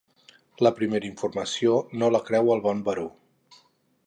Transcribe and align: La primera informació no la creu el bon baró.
La 0.67 0.71
primera 0.79 1.07
informació 1.11 1.75
no 2.01 2.11
la 2.17 2.25
creu 2.31 2.53
el 2.57 2.65
bon 2.71 2.83
baró. 2.89 3.09